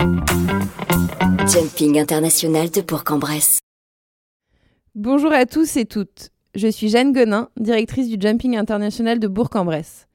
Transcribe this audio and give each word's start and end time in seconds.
Jumping 0.00 1.98
international 2.00 2.70
de 2.70 2.80
Bourg-en-Bresse. 2.80 3.58
Bonjour 4.94 5.30
à 5.30 5.44
tous 5.44 5.76
et 5.76 5.84
toutes. 5.84 6.30
Je 6.54 6.68
suis 6.68 6.88
Jeanne 6.88 7.12
Gonin, 7.12 7.50
directrice 7.58 8.08
du 8.08 8.16
Jumping 8.18 8.56
international 8.56 9.18
de 9.18 9.28
Bourg-en-Bresse. 9.28 10.08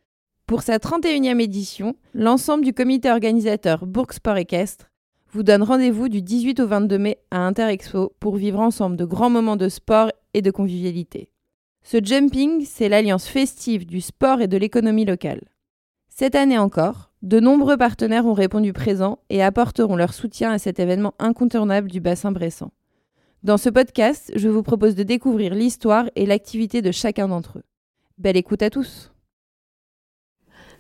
Pour 0.48 0.63
sa 0.63 0.78
31e 0.78 1.40
édition, 1.40 1.96
l'ensemble 2.16 2.63
du 2.63 2.74
comité 2.74 3.12
organisateur 3.12 3.86
Bourg 3.86 4.12
Sport 4.12 4.38
Équestre 4.38 4.89
vous 5.32 5.43
donne 5.43 5.61
rendez-vous 5.61 6.09
du 6.09 6.23
18 6.23 6.61
au 6.61 6.67
22 6.67 6.97
mai 6.97 7.20
à 7.29 7.45
Interexpo 7.45 8.11
pour 8.20 8.38
vivre 8.38 8.61
ensemble 8.61 8.95
de 8.95 9.05
grands 9.05 9.29
moments 9.29 9.55
de 9.55 9.70
sport 9.70 10.11
et 10.33 10.41
de 10.41 10.49
convivialité. 10.49 11.29
Ce 11.83 12.04
jumping, 12.04 12.65
c'est 12.65 12.89
l'alliance 12.89 13.27
festive 13.27 13.86
du 13.86 14.02
sport 14.02 14.41
et 14.41 14.47
de 14.47 14.57
l'économie 14.57 15.05
locale. 15.05 15.41
Cette 16.09 16.33
année 16.33 16.57
encore, 16.57 17.11
de 17.26 17.39
nombreux 17.39 17.76
partenaires 17.76 18.28
ont 18.28 18.34
répondu 18.34 18.71
présents 18.71 19.18
et 19.30 19.41
apporteront 19.41 19.96
leur 19.96 20.14
soutien 20.14 20.52
à 20.52 20.59
cet 20.59 20.80
événement 20.80 21.16
incontournable 21.18 21.90
du 21.90 21.99
bassin 21.99 22.32
bressant. 22.32 22.72
Dans 23.41 23.58
ce 23.58 23.70
podcast, 23.70 24.32
je 24.36 24.48
vous 24.48 24.62
propose 24.62 24.95
de 24.95 25.04
découvrir 25.04 25.55
l'histoire 25.55 26.05
et 26.16 26.27
l'activité 26.27 26.84
de 26.84 26.91
chacun 26.91 27.27
d'entre 27.27 27.58
eux. 27.58 27.63
Belle 28.20 28.38
écoute 28.38 28.62
à 28.62 28.70
tous. 28.70 29.12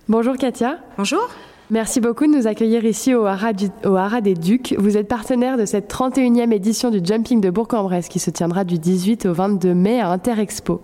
Bonjour 0.07 0.37
Katia. 0.37 0.79
Bonjour. 0.97 1.29
Merci 1.71 1.99
beaucoup 1.99 2.27
de 2.27 2.31
nous 2.31 2.45
accueillir 2.45 2.85
ici 2.85 3.15
au 3.15 3.25
Haras, 3.25 4.21
des 4.21 4.35
Ducs. 4.35 4.75
Vous 4.77 4.97
êtes 4.97 5.07
partenaire 5.07 5.57
de 5.57 5.65
cette 5.65 5.91
31e 5.91 6.51
édition 6.51 6.91
du 6.91 7.01
Jumping 7.03 7.41
de 7.41 7.49
Bourg-en-Bresse 7.49 8.07
qui 8.07 8.19
se 8.19 8.29
tiendra 8.29 8.63
du 8.63 8.77
18 8.77 9.25
au 9.25 9.33
22 9.33 9.73
mai 9.73 9.99
à 9.99 10.11
Interexpo. 10.11 10.83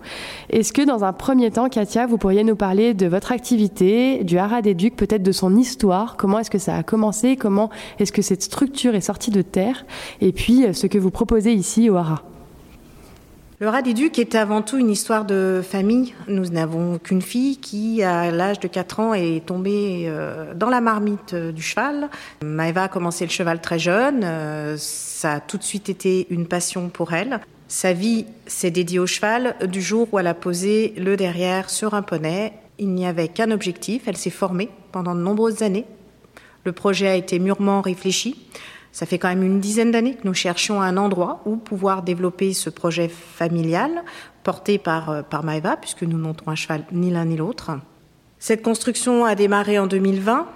Est-ce 0.50 0.72
que 0.72 0.82
dans 0.82 1.04
un 1.04 1.12
premier 1.12 1.52
temps, 1.52 1.68
Katia, 1.68 2.06
vous 2.06 2.18
pourriez 2.18 2.42
nous 2.42 2.56
parler 2.56 2.94
de 2.94 3.06
votre 3.06 3.30
activité, 3.30 4.24
du 4.24 4.38
Haras 4.38 4.60
des 4.60 4.74
Ducs, 4.74 4.96
peut-être 4.96 5.22
de 5.22 5.30
son 5.30 5.56
histoire, 5.56 6.16
comment 6.16 6.40
est-ce 6.40 6.50
que 6.50 6.58
ça 6.58 6.74
a 6.74 6.82
commencé, 6.82 7.36
comment 7.36 7.70
est-ce 8.00 8.10
que 8.10 8.22
cette 8.22 8.42
structure 8.42 8.96
est 8.96 9.00
sortie 9.00 9.30
de 9.30 9.42
terre, 9.42 9.86
et 10.20 10.32
puis 10.32 10.66
euh, 10.66 10.72
ce 10.72 10.88
que 10.88 10.98
vous 10.98 11.12
proposez 11.12 11.52
ici 11.52 11.90
au 11.90 11.96
Haras? 11.96 12.22
Le 13.62 13.68
rat 13.68 13.82
des 13.82 13.94
Ducs 13.94 14.18
est 14.18 14.34
avant 14.34 14.60
tout 14.60 14.76
une 14.76 14.90
histoire 14.90 15.24
de 15.24 15.62
famille. 15.62 16.14
Nous 16.26 16.46
n'avons 16.46 16.98
qu'une 16.98 17.22
fille 17.22 17.58
qui, 17.58 18.02
à 18.02 18.32
l'âge 18.32 18.58
de 18.58 18.66
4 18.66 18.98
ans, 18.98 19.14
est 19.14 19.46
tombée 19.46 20.06
euh, 20.08 20.52
dans 20.52 20.68
la 20.68 20.80
marmite 20.80 21.34
euh, 21.34 21.52
du 21.52 21.62
cheval. 21.62 22.10
Maëva 22.42 22.82
a 22.82 22.88
commencé 22.88 23.24
le 23.24 23.30
cheval 23.30 23.60
très 23.60 23.78
jeune. 23.78 24.22
Euh, 24.24 24.74
ça 24.78 25.34
a 25.34 25.40
tout 25.40 25.58
de 25.58 25.62
suite 25.62 25.88
été 25.88 26.26
une 26.30 26.48
passion 26.48 26.88
pour 26.88 27.12
elle. 27.12 27.38
Sa 27.68 27.92
vie 27.92 28.26
s'est 28.48 28.72
dédiée 28.72 28.98
au 28.98 29.06
cheval 29.06 29.54
du 29.68 29.80
jour 29.80 30.08
où 30.10 30.18
elle 30.18 30.26
a 30.26 30.34
posé 30.34 30.92
le 30.96 31.16
derrière 31.16 31.70
sur 31.70 31.94
un 31.94 32.02
poney. 32.02 32.54
Il 32.80 32.88
n'y 32.88 33.06
avait 33.06 33.28
qu'un 33.28 33.52
objectif. 33.52 34.08
Elle 34.08 34.16
s'est 34.16 34.30
formée 34.30 34.70
pendant 34.90 35.14
de 35.14 35.20
nombreuses 35.20 35.62
années. 35.62 35.86
Le 36.64 36.72
projet 36.72 37.06
a 37.06 37.14
été 37.14 37.38
mûrement 37.38 37.80
réfléchi. 37.80 38.44
Ça 38.92 39.06
fait 39.06 39.18
quand 39.18 39.28
même 39.28 39.42
une 39.42 39.58
dizaine 39.58 39.90
d'années 39.90 40.14
que 40.14 40.26
nous 40.26 40.34
cherchions 40.34 40.82
un 40.82 40.98
endroit 40.98 41.40
où 41.46 41.56
pouvoir 41.56 42.02
développer 42.02 42.52
ce 42.52 42.68
projet 42.68 43.08
familial 43.08 44.02
porté 44.44 44.78
par, 44.78 45.08
euh, 45.10 45.22
par 45.22 45.44
Maeva, 45.44 45.76
puisque 45.78 46.02
nous 46.02 46.18
montons 46.18 46.50
un 46.50 46.54
cheval 46.54 46.84
ni 46.92 47.10
l'un 47.10 47.24
ni 47.24 47.36
l'autre. 47.36 47.70
Cette 48.38 48.62
construction 48.62 49.24
a 49.24 49.34
démarré 49.34 49.78
en 49.78 49.86
2020 49.86 50.46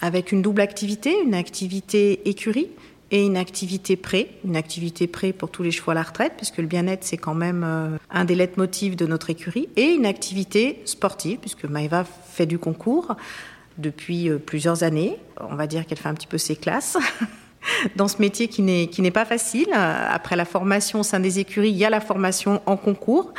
avec 0.00 0.30
une 0.30 0.42
double 0.42 0.60
activité, 0.60 1.14
une 1.24 1.34
activité 1.34 2.28
écurie 2.28 2.68
et 3.10 3.24
une 3.24 3.36
activité 3.36 3.96
prêt, 3.96 4.28
une 4.44 4.56
activité 4.56 5.06
prêt 5.06 5.32
pour 5.32 5.50
tous 5.50 5.62
les 5.62 5.70
chevaux 5.70 5.90
à 5.90 5.94
la 5.94 6.02
retraite, 6.02 6.32
puisque 6.36 6.58
le 6.58 6.66
bien-être 6.66 7.04
c'est 7.04 7.18
quand 7.18 7.34
même 7.34 7.62
euh, 7.64 7.98
un 8.10 8.24
des 8.24 8.34
leitmotifs 8.34 8.96
de 8.96 9.06
notre 9.06 9.30
écurie, 9.30 9.68
et 9.76 9.92
une 9.92 10.06
activité 10.06 10.80
sportive, 10.84 11.38
puisque 11.38 11.64
Maeva 11.64 12.04
fait 12.04 12.46
du 12.46 12.58
concours 12.58 13.16
depuis 13.78 14.28
euh, 14.28 14.38
plusieurs 14.38 14.82
années. 14.82 15.18
On 15.40 15.54
va 15.54 15.66
dire 15.66 15.86
qu'elle 15.86 15.98
fait 15.98 16.08
un 16.08 16.14
petit 16.14 16.26
peu 16.26 16.38
ses 16.38 16.56
classes. 16.56 16.96
dans 17.96 18.08
ce 18.08 18.18
métier 18.18 18.48
qui 18.48 18.62
n'est, 18.62 19.10
pas 19.10 19.24
facile. 19.24 19.68
Après 19.72 20.36
la 20.36 20.44
formation 20.44 21.00
au 21.00 21.02
sein 21.02 21.20
des 21.20 21.38
écuries, 21.38 21.70
il 21.70 21.76
y 21.76 21.84
a 21.84 21.90
la 21.90 22.00
formation 22.00 22.60
en 22.66 22.76
concours. 22.76 23.32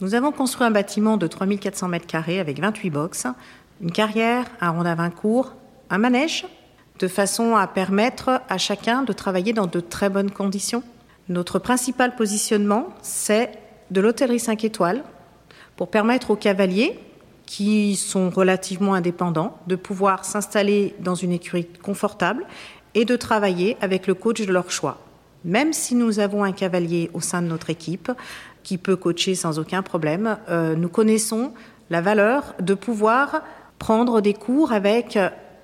Nous 0.00 0.14
avons 0.14 0.32
construit 0.32 0.66
un 0.66 0.70
bâtiment 0.70 1.16
de 1.16 1.26
3400 1.26 1.88
mètres 1.88 2.06
carrés 2.06 2.40
avec 2.40 2.60
28 2.60 2.90
box, 2.90 3.26
une 3.80 3.92
carrière, 3.92 4.46
un 4.60 4.70
rond 4.70 4.84
à 4.84 4.94
20 4.94 5.10
cours, 5.10 5.54
un 5.90 5.98
manège, 5.98 6.44
de 6.98 7.08
façon 7.08 7.56
à 7.56 7.66
permettre 7.66 8.42
à 8.48 8.58
chacun 8.58 9.02
de 9.02 9.12
travailler 9.12 9.52
dans 9.52 9.66
de 9.66 9.80
très 9.80 10.08
bonnes 10.08 10.30
conditions. 10.30 10.82
Notre 11.28 11.58
principal 11.58 12.16
positionnement, 12.16 12.88
c'est 13.02 13.52
de 13.90 14.00
l'hôtellerie 14.00 14.40
5 14.40 14.64
étoiles 14.64 15.04
pour 15.76 15.88
permettre 15.88 16.30
aux 16.30 16.36
cavaliers 16.36 16.98
qui 17.52 17.96
sont 17.96 18.30
relativement 18.30 18.94
indépendants, 18.94 19.58
de 19.66 19.76
pouvoir 19.76 20.24
s'installer 20.24 20.94
dans 21.00 21.14
une 21.14 21.32
écurie 21.32 21.66
confortable 21.66 22.46
et 22.94 23.04
de 23.04 23.14
travailler 23.14 23.76
avec 23.82 24.06
le 24.06 24.14
coach 24.14 24.40
de 24.40 24.50
leur 24.50 24.70
choix. 24.70 25.00
Même 25.44 25.74
si 25.74 25.94
nous 25.94 26.18
avons 26.18 26.44
un 26.44 26.52
cavalier 26.52 27.10
au 27.12 27.20
sein 27.20 27.42
de 27.42 27.48
notre 27.48 27.68
équipe 27.68 28.10
qui 28.62 28.78
peut 28.78 28.96
coacher 28.96 29.34
sans 29.34 29.58
aucun 29.58 29.82
problème, 29.82 30.38
euh, 30.48 30.74
nous 30.76 30.88
connaissons 30.88 31.52
la 31.90 32.00
valeur 32.00 32.54
de 32.58 32.72
pouvoir 32.72 33.42
prendre 33.78 34.22
des 34.22 34.32
cours 34.32 34.72
avec 34.72 35.18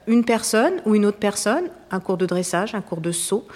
une 0.08 0.24
personne 0.24 0.80
ou 0.86 0.94
une 0.94 1.06
autre 1.06 1.18
personne, 1.18 1.64
un 1.90 2.00
cours 2.00 2.16
de 2.16 2.26
dressage, 2.26 2.74
un 2.74 2.80
cours 2.80 3.00
de 3.00 3.12
saut, 3.12 3.46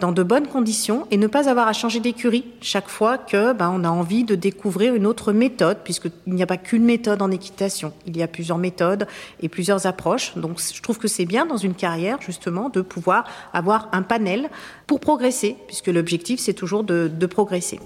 dans 0.00 0.10
de 0.10 0.22
bonnes 0.22 0.46
conditions 0.46 1.06
et 1.10 1.16
ne 1.16 1.26
pas 1.26 1.48
avoir 1.48 1.68
à 1.68 1.72
changer 1.72 2.00
d'écurie 2.00 2.46
chaque 2.60 2.88
fois 2.88 3.18
que 3.18 3.52
ben, 3.52 3.70
on 3.72 3.84
a 3.84 3.90
envie 3.90 4.24
de 4.24 4.34
découvrir 4.34 4.94
une 4.94 5.06
autre 5.06 5.32
méthode, 5.32 5.78
puisqu'il 5.84 6.34
n'y 6.34 6.42
a 6.42 6.46
pas 6.46 6.56
qu'une 6.56 6.84
méthode 6.84 7.22
en 7.22 7.30
équitation, 7.30 7.92
il 8.06 8.16
y 8.16 8.22
a 8.22 8.26
plusieurs 8.26 8.58
méthodes 8.58 9.06
et 9.40 9.48
plusieurs 9.48 9.86
approches. 9.86 10.36
Donc 10.36 10.60
je 10.60 10.82
trouve 10.82 10.98
que 10.98 11.08
c'est 11.08 11.26
bien 11.26 11.46
dans 11.46 11.56
une 11.56 11.74
carrière 11.74 12.18
justement 12.20 12.70
de 12.70 12.80
pouvoir 12.80 13.24
avoir 13.52 13.88
un 13.92 14.02
panel 14.02 14.48
pour 14.86 15.00
progresser, 15.00 15.56
puisque 15.66 15.88
l'objectif 15.88 16.40
c'est 16.40 16.54
toujours 16.54 16.84
de, 16.84 17.10
de 17.12 17.26
progresser. 17.26 17.80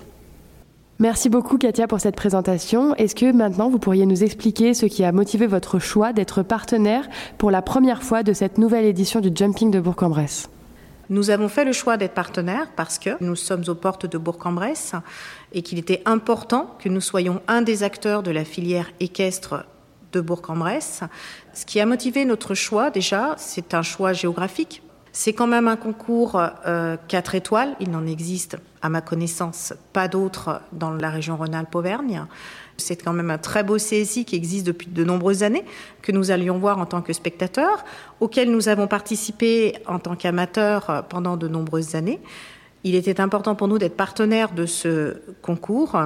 Merci 1.02 1.28
beaucoup 1.28 1.58
Katia 1.58 1.88
pour 1.88 1.98
cette 1.98 2.14
présentation. 2.14 2.94
Est-ce 2.94 3.16
que 3.16 3.32
maintenant 3.32 3.68
vous 3.68 3.80
pourriez 3.80 4.06
nous 4.06 4.22
expliquer 4.22 4.72
ce 4.72 4.86
qui 4.86 5.02
a 5.02 5.10
motivé 5.10 5.48
votre 5.48 5.80
choix 5.80 6.12
d'être 6.12 6.44
partenaire 6.44 7.08
pour 7.38 7.50
la 7.50 7.60
première 7.60 8.04
fois 8.04 8.22
de 8.22 8.32
cette 8.32 8.56
nouvelle 8.56 8.84
édition 8.84 9.18
du 9.18 9.32
Jumping 9.34 9.72
de 9.72 9.80
Bourg-en-Bresse? 9.80 10.48
Nous 11.10 11.30
avons 11.30 11.48
fait 11.48 11.64
le 11.64 11.72
choix 11.72 11.96
d'être 11.96 12.14
partenaire 12.14 12.68
parce 12.76 13.00
que 13.00 13.10
nous 13.20 13.34
sommes 13.34 13.64
aux 13.66 13.74
portes 13.74 14.06
de 14.06 14.16
Bourg-en-Bresse 14.16 14.92
et 15.52 15.62
qu'il 15.62 15.80
était 15.80 16.02
important 16.04 16.76
que 16.78 16.88
nous 16.88 17.00
soyons 17.00 17.42
un 17.48 17.62
des 17.62 17.82
acteurs 17.82 18.22
de 18.22 18.30
la 18.30 18.44
filière 18.44 18.86
équestre 19.00 19.66
de 20.12 20.20
Bourg-en-Bresse. 20.20 21.00
Ce 21.52 21.66
qui 21.66 21.80
a 21.80 21.86
motivé 21.86 22.24
notre 22.24 22.54
choix, 22.54 22.90
déjà, 22.90 23.34
c'est 23.38 23.74
un 23.74 23.82
choix 23.82 24.12
géographique. 24.12 24.84
C'est 25.14 25.34
quand 25.34 25.46
même 25.46 25.68
un 25.68 25.76
concours 25.76 26.40
euh, 26.66 26.96
4 27.08 27.34
étoiles. 27.34 27.76
Il 27.80 27.90
n'en 27.90 28.06
existe, 28.06 28.56
à 28.80 28.88
ma 28.88 29.02
connaissance, 29.02 29.74
pas 29.92 30.08
d'autres 30.08 30.62
dans 30.72 30.90
la 30.90 31.10
région 31.10 31.36
Rhône-Alpes-Auvergne. 31.36 32.24
C'est 32.78 32.96
quand 32.96 33.12
même 33.12 33.30
un 33.30 33.36
très 33.36 33.62
beau 33.62 33.76
CSI 33.76 34.24
qui 34.24 34.36
existe 34.36 34.66
depuis 34.66 34.88
de 34.88 35.04
nombreuses 35.04 35.42
années, 35.42 35.64
que 36.00 36.12
nous 36.12 36.30
allions 36.30 36.58
voir 36.58 36.78
en 36.78 36.86
tant 36.86 37.02
que 37.02 37.12
spectateurs, 37.12 37.84
auquel 38.20 38.50
nous 38.50 38.70
avons 38.70 38.86
participé 38.86 39.74
en 39.86 39.98
tant 39.98 40.16
qu'amateurs 40.16 41.04
pendant 41.10 41.36
de 41.36 41.46
nombreuses 41.46 41.94
années. 41.94 42.20
Il 42.82 42.94
était 42.94 43.20
important 43.20 43.54
pour 43.54 43.68
nous 43.68 43.78
d'être 43.78 43.96
partenaires 43.96 44.52
de 44.52 44.64
ce 44.64 45.20
concours 45.42 45.96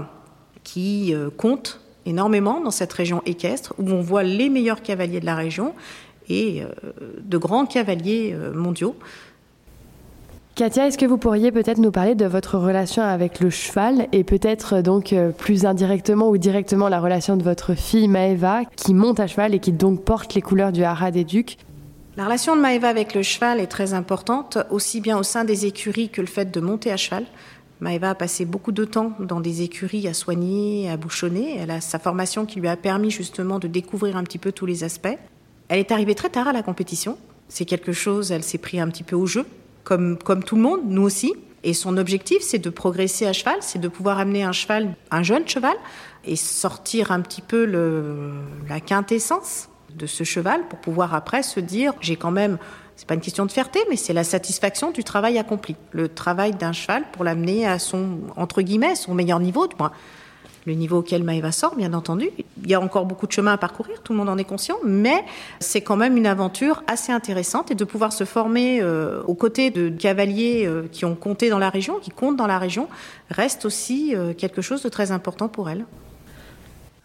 qui 0.65 1.15
euh, 1.15 1.31
compte 1.31 1.81
énormément 2.07 2.61
dans 2.61 2.71
cette 2.71 2.93
région 2.93 3.23
équestre, 3.27 3.75
où 3.79 3.91
on 3.91 4.01
voit 4.01 4.23
les 4.23 4.49
meilleurs 4.49 4.83
cavaliers 4.83 5.21
de 5.21 5.27
la 5.27 5.35
région 5.35 5.75
et 6.29 6.63
euh, 6.63 6.67
de 7.21 7.39
grands 7.39 7.67
cavaliers 7.67 8.33
euh, 8.35 8.53
mondiaux. 8.53 8.97
Katia, 10.57 10.87
est-ce 10.87 10.97
que 10.97 11.05
vous 11.05 11.19
pourriez 11.19 11.53
peut-être 11.53 11.77
nous 11.77 11.91
parler 11.91 12.15
de 12.15 12.25
votre 12.25 12.57
relation 12.57 13.03
avec 13.03 13.41
le 13.41 13.51
cheval 13.51 14.09
et 14.13 14.25
peut-être 14.25 14.81
donc 14.81 15.13
euh, 15.13 15.31
plus 15.31 15.67
indirectement 15.67 16.31
ou 16.31 16.39
directement 16.39 16.89
la 16.89 16.99
relation 16.99 17.37
de 17.37 17.43
votre 17.43 17.75
fille 17.75 18.09
Maëva 18.09 18.63
qui 18.75 18.95
monte 18.95 19.21
à 19.21 19.27
cheval 19.27 19.55
et 19.55 19.59
qui 19.59 19.73
donc 19.73 20.03
porte 20.03 20.33
les 20.33 20.41
couleurs 20.41 20.73
du 20.73 20.83
haras 20.83 21.11
des 21.11 21.25
Ducs 21.25 21.59
La 22.17 22.25
relation 22.25 22.57
de 22.57 22.63
Maëva 22.63 22.89
avec 22.89 23.15
le 23.15 23.23
cheval 23.23 23.61
est 23.61 23.67
très 23.67 23.93
importante, 23.93 24.57
aussi 24.71 25.03
bien 25.03 25.19
au 25.19 25.23
sein 25.23 25.45
des 25.45 25.67
écuries 25.67 26.09
que 26.09 26.23
le 26.23 26.27
fait 26.27 26.51
de 26.51 26.61
monter 26.61 26.91
à 26.91 26.97
cheval. 26.97 27.27
Maëva 27.81 28.09
a 28.09 28.15
passé 28.15 28.47
beaucoup 28.47 28.73
de 28.73 28.87
temps 28.87 29.13
dans 29.21 29.41
des 29.41 29.61
écuries 29.61 30.09
à 30.09 30.15
soigner, 30.15 30.89
à 30.89 30.97
bouchonner. 30.97 31.59
Elle 31.59 31.71
a 31.71 31.83
sa 31.83 31.99
formation 31.99 32.47
qui 32.47 32.61
lui 32.61 32.69
a 32.69 32.77
permis 32.77 33.11
justement 33.11 33.59
de 33.59 33.69
découvrir 33.69 34.17
un 34.17 34.25
petit 34.25 34.39
peu 34.39 34.53
tous 34.53 34.65
les 34.65 34.85
aspects. 34.85 35.19
Elle 35.69 35.79
est 35.79 35.93
arrivée 35.93 36.15
très 36.15 36.29
tard 36.29 36.49
à 36.49 36.53
la 36.53 36.63
compétition. 36.63 37.19
C'est 37.49 37.65
quelque 37.65 37.93
chose, 37.93 38.33
elle 38.33 38.43
s'est 38.43 38.59
pris 38.59 38.81
un 38.81 38.89
petit 38.89 39.03
peu 39.03 39.17
au 39.17 39.27
jeu 39.27 39.47
comme, 39.85 40.19
comme 40.19 40.43
tout 40.43 40.57
le 40.57 40.63
monde, 40.63 40.81
nous 40.85 41.03
aussi. 41.03 41.33
Et 41.63 41.75
son 41.75 41.97
objectif, 41.97 42.39
c'est 42.43 42.59
de 42.59 42.71
progresser 42.71 43.27
à 43.27 43.33
cheval, 43.33 43.57
c'est 43.61 43.81
de 43.81 43.89
pouvoir 43.89 44.19
amener 44.19 44.45
un 44.45 44.53
cheval, 44.53 44.95
un 45.11 45.23
jeune 45.23 45.49
cheval, 45.49 45.75
et 46.25 46.37
sortir 46.37 47.11
un 47.11 47.21
petit 47.21 47.43
peu 47.43 47.65
la 48.69 48.81
quintessence 48.81 49.69
de 49.95 50.07
ce 50.07 50.25
cheval 50.25 50.67
pour 50.69 50.79
pouvoir 50.79 51.15
après 51.15 51.43
se 51.43 51.59
dire, 51.59 51.93
j'ai 52.01 52.17
quand 52.17 52.31
même, 52.31 52.59
c'est 52.95 53.09
pas 53.09 53.15
une 53.15 53.21
question 53.21 53.47
de 53.47 53.51
fierté, 53.51 53.81
mais 53.89 53.97
c'est 53.97 54.13
la 54.13 54.25
satisfaction 54.25 54.91
du 54.91 55.03
travail 55.03 55.39
accompli. 55.39 55.75
Le 55.93 56.09
travail 56.09 56.53
d'un 56.53 56.73
cheval 56.73 57.05
pour 57.13 57.25
l'amener 57.25 57.67
à 57.67 57.79
son, 57.79 58.21
entre 58.37 58.63
guillemets, 58.63 58.95
son 58.95 59.15
meilleur 59.15 59.41
niveau, 59.41 59.67
du 59.67 59.75
moins. 59.77 59.93
Le 60.67 60.75
niveau 60.75 60.99
auquel 60.99 61.23
Maëva 61.23 61.53
sort, 61.53 61.77
bien 61.77 61.95
entendu. 61.95 62.29
Il 62.63 62.69
y 62.69 62.75
a 62.75 62.81
encore 62.81 63.07
beaucoup 63.07 63.27
de 63.27 63.33
chemin 63.33 63.53
à 63.53 63.57
parcourir, 63.57 64.03
tout 64.03 64.13
le 64.13 64.19
monde 64.19 64.29
en 64.29 64.37
est 64.37 64.45
conscient, 64.45 64.77
mais 64.85 65.25
c'est 65.61 65.81
quand 65.81 65.97
même 65.97 66.17
une 66.17 66.27
aventure 66.27 66.83
assez 66.89 67.13
intéressante 67.13 67.71
et 67.71 67.75
de 67.75 67.85
pouvoir 67.85 68.13
se 68.13 68.25
former 68.25 68.81
euh, 68.83 69.23
aux 69.27 69.35
côtés 69.35 69.71
de 69.71 69.89
cavaliers 69.89 70.65
euh, 70.67 70.89
qui 70.91 71.05
ont 71.05 71.15
compté 71.15 71.49
dans 71.49 71.59
la 71.59 71.71
région, 71.71 71.99
qui 72.01 72.11
comptent 72.11 72.37
dans 72.37 72.49
la 72.49 72.59
région, 72.59 72.89
reste 73.31 73.65
aussi 73.65 74.15
euh, 74.15 74.35
quelque 74.35 74.61
chose 74.61 74.83
de 74.83 74.89
très 74.89 75.13
important 75.13 75.49
pour 75.49 75.71
elle. 75.71 75.85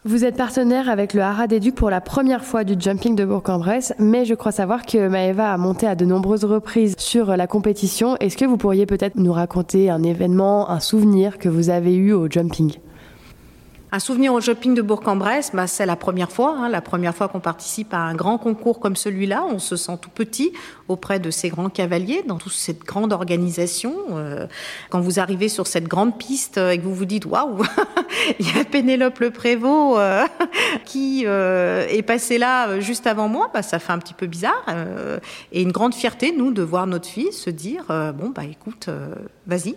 Vous 0.04 0.26
êtes 0.26 0.36
partenaire 0.36 0.90
avec 0.90 1.14
le 1.14 1.22
Haras 1.22 1.46
pour 1.76 1.92
la 1.92 2.02
première 2.02 2.44
fois 2.44 2.64
du 2.64 2.74
jumping 2.80 3.16
de 3.16 3.24
Bourg-en-Bresse, 3.24 3.94
mais 4.00 4.26
je 4.26 4.34
crois 4.34 4.52
savoir 4.52 4.84
que 4.84 5.08
Maëva 5.08 5.54
a 5.54 5.58
monté 5.58 5.86
à 5.86 5.94
de 5.94 6.06
nombreuses 6.06 6.44
reprises 6.44 6.96
sur 6.98 7.38
la 7.38 7.46
compétition. 7.46 8.18
Est-ce 8.18 8.36
que 8.36 8.46
vous 8.46 8.58
pourriez 8.58 8.88
peut-être 8.88 9.18
nous 9.18 9.32
raconter 9.32 9.92
un 9.92 10.02
événement, 10.02 10.72
un 10.72 10.80
souvenir 10.80 11.38
que 11.38 11.50
vous 11.50 11.70
avez 11.70 11.94
eu 11.94 12.14
au 12.14 12.28
jumping? 12.28 12.80
Un 13.94 14.00
souvenir 14.00 14.34
au 14.34 14.40
shopping 14.40 14.74
de 14.74 14.82
Bourg-en-Bresse, 14.82 15.52
bah, 15.54 15.68
c'est 15.68 15.86
la 15.86 15.98
première 15.98 16.32
fois, 16.32 16.56
hein, 16.58 16.70
la 16.70 16.80
première 16.80 17.14
fois 17.14 17.28
qu'on 17.28 17.42
participe 17.42 17.94
à 17.94 17.98
un 17.98 18.16
grand 18.16 18.38
concours 18.38 18.80
comme 18.80 18.96
celui-là. 18.96 19.44
On 19.52 19.60
se 19.60 19.76
sent 19.76 19.98
tout 20.02 20.10
petit 20.10 20.54
auprès 20.88 21.20
de 21.20 21.30
ces 21.30 21.50
grands 21.50 21.70
cavaliers, 21.70 22.24
dans 22.26 22.38
toute 22.38 22.54
cette 22.54 22.86
grande 22.86 23.12
organisation. 23.12 23.94
Euh, 24.12 24.48
quand 24.90 25.02
vous 25.02 25.20
arrivez 25.20 25.50
sur 25.50 25.68
cette 25.68 25.90
grande 25.90 26.18
piste 26.18 26.58
et 26.58 26.78
que 26.78 26.84
vous 26.84 26.96
vous 26.96 27.06
dites 27.06 27.26
waouh, 27.26 27.64
il 28.40 28.56
y 28.56 28.60
a 28.60 28.64
Pénélope 28.64 29.20
Le 29.20 29.30
Prévost 29.32 30.00
euh, 30.00 30.26
qui 30.86 31.24
euh, 31.26 31.86
est 31.90 32.02
passée 32.02 32.38
là 32.38 32.80
juste 32.80 33.08
avant 33.08 33.28
moi, 33.28 33.50
bah, 33.54 33.62
ça 33.62 33.78
fait 33.78 33.92
un 33.92 34.00
petit 34.00 34.14
peu 34.14 34.28
bizarre. 34.28 34.66
et 35.52 35.62
une 35.62 35.74
grande 35.74 35.94
fierté, 35.94 36.34
nous, 36.36 36.52
de 36.52 36.62
voir 36.62 36.88
notre 36.88 37.10
fille 37.10 37.34
se 37.34 37.50
dire 37.50 37.86
bon, 37.88 38.30
bah 38.30 38.44
écoute, 38.50 38.88
vas-y, 39.48 39.76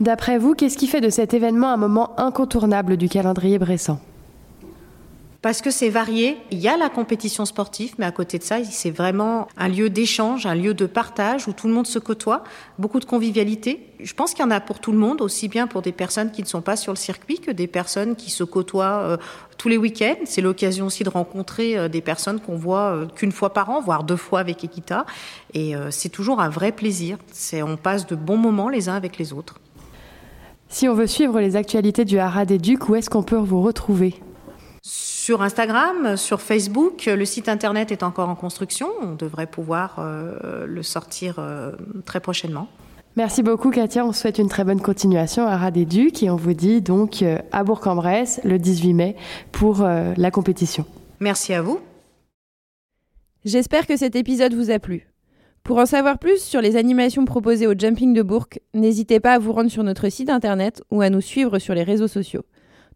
D'après 0.00 0.38
vous, 0.38 0.54
qu'est-ce 0.54 0.78
qui 0.78 0.86
fait 0.86 1.00
de 1.00 1.10
cet 1.10 1.34
événement 1.34 1.72
un 1.72 1.76
moment 1.76 2.18
incontournable 2.20 2.96
du 2.96 3.08
calendrier 3.08 3.58
bressant? 3.58 4.00
Parce 5.42 5.60
que 5.60 5.70
c'est 5.70 5.88
varié. 5.88 6.36
Il 6.50 6.58
y 6.58 6.68
a 6.68 6.76
la 6.76 6.88
compétition 6.88 7.44
sportive, 7.44 7.94
mais 7.98 8.06
à 8.06 8.12
côté 8.12 8.38
de 8.38 8.44
ça, 8.44 8.62
c'est 8.64 8.90
vraiment 8.90 9.46
un 9.56 9.68
lieu 9.68 9.88
d'échange, 9.88 10.46
un 10.46 10.56
lieu 10.56 10.74
de 10.74 10.86
partage 10.86 11.46
où 11.48 11.52
tout 11.52 11.68
le 11.68 11.74
monde 11.74 11.86
se 11.86 11.98
côtoie, 12.00 12.42
beaucoup 12.78 12.98
de 12.98 13.04
convivialité. 13.04 13.86
Je 14.00 14.12
pense 14.14 14.34
qu'il 14.34 14.44
y 14.44 14.46
en 14.46 14.50
a 14.50 14.60
pour 14.60 14.80
tout 14.80 14.90
le 14.90 14.98
monde, 14.98 15.20
aussi 15.20 15.46
bien 15.46 15.68
pour 15.68 15.82
des 15.82 15.92
personnes 15.92 16.32
qui 16.32 16.42
ne 16.42 16.48
sont 16.48 16.60
pas 16.60 16.76
sur 16.76 16.92
le 16.92 16.98
circuit 16.98 17.38
que 17.38 17.52
des 17.52 17.68
personnes 17.68 18.16
qui 18.16 18.30
se 18.30 18.42
côtoient 18.42 19.00
euh, 19.02 19.16
tous 19.58 19.68
les 19.68 19.76
week-ends. 19.76 20.18
C'est 20.24 20.42
l'occasion 20.42 20.86
aussi 20.86 21.04
de 21.04 21.10
rencontrer 21.10 21.76
euh, 21.76 21.88
des 21.88 22.00
personnes 22.00 22.40
qu'on 22.40 22.56
voit 22.56 22.92
euh, 22.92 23.06
qu'une 23.06 23.32
fois 23.32 23.52
par 23.52 23.70
an, 23.70 23.80
voire 23.80 24.02
deux 24.02 24.16
fois 24.16 24.40
avec 24.40 24.64
Equita. 24.64 25.06
Et 25.54 25.74
c'est 25.90 26.10
toujours 26.10 26.40
un 26.40 26.48
vrai 26.48 26.72
plaisir. 26.72 27.16
On 27.54 27.76
passe 27.76 28.06
de 28.06 28.14
bons 28.16 28.36
moments 28.36 28.68
les 28.68 28.88
uns 28.88 28.94
avec 28.94 29.18
les 29.18 29.32
autres. 29.32 29.54
Si 30.70 30.86
on 30.86 30.94
veut 30.94 31.06
suivre 31.06 31.40
les 31.40 31.56
actualités 31.56 32.04
du 32.04 32.18
Haras 32.18 32.44
des 32.44 32.58
Ducs, 32.58 32.88
où 32.88 32.94
est-ce 32.94 33.08
qu'on 33.08 33.22
peut 33.22 33.36
vous 33.36 33.62
retrouver? 33.62 34.14
Sur 34.82 35.42
Instagram, 35.42 36.16
sur 36.16 36.42
Facebook, 36.42 37.06
le 37.06 37.24
site 37.24 37.48
internet 37.48 37.90
est 37.90 38.02
encore 38.02 38.28
en 38.28 38.34
construction. 38.34 38.88
On 39.02 39.14
devrait 39.14 39.46
pouvoir 39.46 39.96
euh, 39.98 40.66
le 40.66 40.82
sortir 40.82 41.36
euh, 41.38 41.72
très 42.04 42.20
prochainement. 42.20 42.68
Merci 43.16 43.42
beaucoup 43.42 43.70
Katia, 43.70 44.04
on 44.04 44.12
souhaite 44.12 44.38
une 44.38 44.48
très 44.48 44.62
bonne 44.62 44.80
continuation 44.80 45.44
à 45.44 45.52
Haras 45.52 45.72
des 45.72 45.86
Ducs 45.86 46.22
et 46.22 46.30
on 46.30 46.36
vous 46.36 46.52
dit 46.52 46.80
donc 46.80 47.22
euh, 47.22 47.38
à 47.50 47.64
Bourg-en-Bresse 47.64 48.40
le 48.44 48.58
18 48.58 48.94
mai 48.94 49.16
pour 49.50 49.80
la 49.82 50.30
compétition. 50.30 50.84
Merci 51.18 51.52
à 51.52 51.62
vous. 51.62 51.80
J'espère 53.44 53.86
que 53.86 53.96
cet 53.96 54.14
épisode 54.16 54.54
vous 54.54 54.70
a 54.70 54.78
plu. 54.78 55.07
Pour 55.68 55.76
en 55.76 55.84
savoir 55.84 56.18
plus 56.18 56.42
sur 56.42 56.62
les 56.62 56.76
animations 56.76 57.26
proposées 57.26 57.66
au 57.66 57.74
Jumping 57.78 58.14
de 58.14 58.22
Bourg, 58.22 58.46
n'hésitez 58.72 59.20
pas 59.20 59.34
à 59.34 59.38
vous 59.38 59.52
rendre 59.52 59.70
sur 59.70 59.84
notre 59.84 60.08
site 60.08 60.30
internet 60.30 60.82
ou 60.90 61.02
à 61.02 61.10
nous 61.10 61.20
suivre 61.20 61.58
sur 61.58 61.74
les 61.74 61.82
réseaux 61.82 62.08
sociaux. 62.08 62.46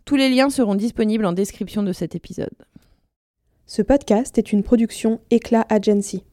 Tous 0.07 0.17
les 0.17 0.31
liens 0.31 0.49
seront 0.49 0.75
disponibles 0.75 1.27
en 1.27 1.33
description 1.33 1.83
de 1.83 1.93
cet 1.93 2.15
épisode. 2.15 2.49
Ce 3.67 3.83
podcast 3.83 4.39
est 4.39 4.55
une 4.55 4.63
production 4.63 5.21
Éclat 5.31 5.67
Agency. 5.69 6.25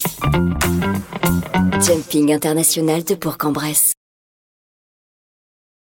Jumping 1.82 2.32
international 2.32 3.04
de 3.04 3.16
Bourg-en-Bresse. 3.16 3.92